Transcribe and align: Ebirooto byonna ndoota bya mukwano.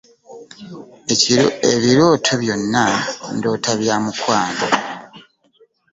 Ebirooto 1.71 2.31
byonna 2.41 2.85
ndoota 3.35 3.71
bya 3.81 3.95
mukwano. 4.03 4.67